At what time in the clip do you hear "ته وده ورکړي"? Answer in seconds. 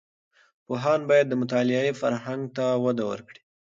2.57-3.39